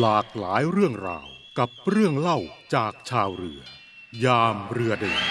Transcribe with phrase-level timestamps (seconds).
[0.00, 1.26] หลากหลายเรื่องราว
[1.58, 2.38] กับเรื่องเล่า
[2.74, 3.60] จากชาวเรือ
[4.24, 5.22] ยามเรือเดิน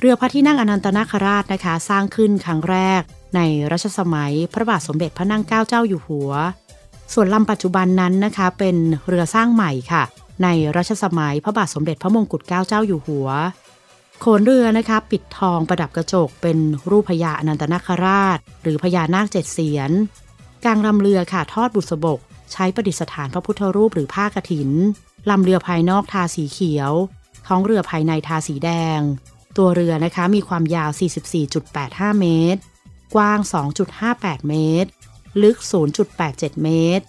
[0.00, 3.02] เรือพระที่นั่งอนันตนาคราชนะคะ สร้างขึ้นครั้งแรก
[3.36, 3.40] ใน
[3.72, 6.30] รัชสมัยพระบาทสมเด็จพระนั่งเกล้าเจ้าอยู่หัว
[7.12, 8.76] ส่วนลำปัจจุบันนั้นนะคะเป็น
[9.06, 10.02] เรือสร้างใหม่ค่ะ
[10.42, 13.28] ในรัชสมัยพระบาทสมเด็จพระมงกุฎเกล้าเจ้าอยู่หัว
[14.22, 16.58] โขนเรือนะคะปิดทองประดับกระจกเป็น
[16.90, 19.90] รูปพญาอนันตนาคราช หรือพญานาคเจ็ดเสียน
[20.64, 22.20] กลางลำเรือค่ะทอดบุษบก
[22.52, 24.70] ใช้ประดิษฐานพระพุทธรูปหรือผ้ากฐิน
[25.30, 26.92] ลำเรือภายนอกทาสีเขียว
[27.46, 29.00] ท้องเรือภายในทาสีแดง
[29.56, 30.90] ตัวเรือนะคะมีความยาว
[31.56, 32.60] 44.85 เมตร
[33.14, 33.38] กว้าง
[33.94, 34.90] 2.58 เมตร
[35.42, 35.56] ลึก
[36.10, 36.68] 0.87 เม
[36.98, 37.04] ตร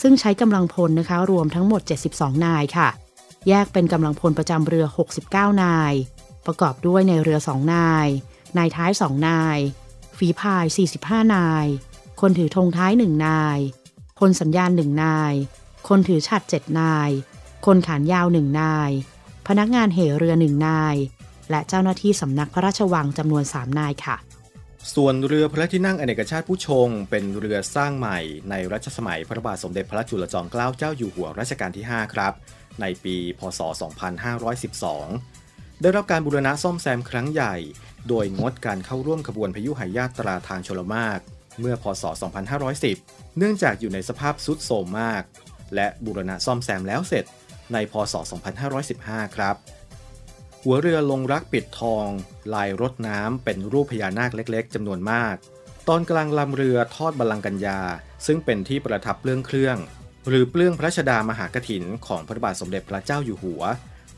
[0.00, 1.80] ซึ่งใช้กำลังพลนะคะ รวมทั้งหมด
[2.12, 2.88] 72 นายค่ะ
[3.48, 4.86] แยกเป็นกำลังพลประจำเรือ
[5.24, 5.94] 69 นาย
[6.48, 8.08] ประกอบด้วยในเรือ2นาย
[8.58, 9.58] นายท้าย2นาย
[10.18, 10.64] ฝีพาย
[10.98, 11.66] 45 นาย
[12.20, 13.58] คนถือธงท้าย1นาย
[14.20, 15.34] คนสัญญาณ1นาย
[15.88, 17.10] คนถือฉัด7นาย
[17.66, 18.90] คนขานยาว1นาย
[19.48, 20.96] พนักงานเหเรือ1นาย
[21.50, 24.16] และเจ้าหน้าที่สำนักพระราชวังจำนวน3นายค่ะ
[24.94, 28.18] ส่วนเรือพระที่นั่งอเนกชาติผู้ชง เป็นเรือสร้างใหม่
[28.50, 32.32] ในรัชสมัยพระบาทสมเด็จพระจุลจอมเกล้าเจ้าอยู่หัวรัชกาลที่ 5 ครับ
[32.80, 35.37] ในปี พศ 2512
[35.82, 37.56] ได้รับการบูรณะซ่อมแซมครั้งใหญ่
[38.08, 41.18] โดยงดการเข้าร่วมขบวนพยุหายาตราทางชลมาก
[41.60, 42.04] เมื่อพศ
[42.70, 45.22] 2510 เนื่องจากอยู่ในสภาพสุดโทรมมาก
[45.74, 47.24] และบูรณะซ่อมแซมแล้วเสร็จ
[47.72, 48.14] ในพศ
[48.74, 49.56] 2515 ครับ
[50.64, 52.08] หัวเรือลงรักปิดทอง
[52.54, 55.36] ลายรถน้ำเป็นรูปพญานาคเล็กๆจำนวนมาก
[55.88, 57.80] ตอนกลางลำเรือทอดบัลลังก์กัญญา
[58.26, 59.76] ซึ่งเป็นที่ประทับเปลื้องเครื่อง
[60.28, 63.62] หรือเปลื้องพระชดามหากถินของพระบาทสมเด็จพระเจ้าอยู่หัว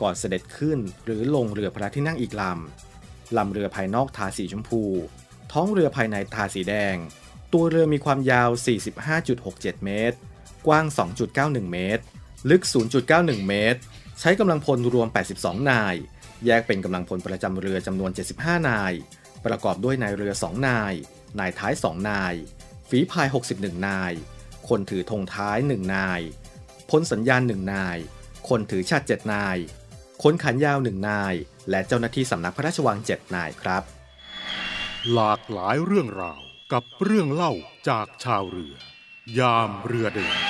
[0.00, 4.82] ก่อนเสด็จขึ้นหรือลงเรือพระที่นั่งอีกลำ ลำเรือภายนอกทาสีชมพู
[5.52, 6.96] ท้องเรือภายในทาสีแดง
[7.52, 8.48] ตัวเรือมีความยาว
[9.16, 10.16] 45.67 เมตร
[10.66, 10.86] กว้าง
[11.30, 12.02] 2.91 เมตร
[12.50, 12.62] ลึก
[13.05, 13.80] 0.91 เมตร
[14.20, 15.08] ใช้กำลังพลรวม
[15.39, 15.94] 82 นาย
[16.46, 18.10] แยกเป็นกำลังพลประจำเรือจำนวน
[18.40, 18.92] 75 นาย
[19.46, 20.94] ประกอบด้วยนายเรือ 2 นาย
[21.39, 22.34] นายท้าย 2 นาย
[22.89, 24.12] ฝีพาย 61 นาย
[24.68, 26.20] คนถือธงท้าย 1 นาย
[26.90, 27.98] พลสัญญาณ 1 นาย
[28.48, 29.56] คนถือชาติ 7 นาย
[30.23, 31.35] คนขันยาวหนึ่งนาย
[31.70, 33.83] และเจ้าหน้าที่สำนักพระราชวังเจ็ดนายครับ
[35.13, 36.41] หลากหลายเรื่องราว
[36.73, 37.53] กับเรื่องเล่า
[37.89, 38.75] จากชาวเรือ
[39.39, 40.49] ยามเรือเดิน